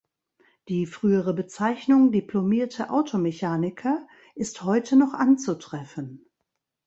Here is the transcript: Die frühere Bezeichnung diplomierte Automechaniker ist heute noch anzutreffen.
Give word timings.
Die 0.67 0.87
frühere 0.87 1.31
Bezeichnung 1.35 2.11
diplomierte 2.11 2.89
Automechaniker 2.89 4.07
ist 4.33 4.63
heute 4.63 4.95
noch 4.95 5.13
anzutreffen. 5.13 6.25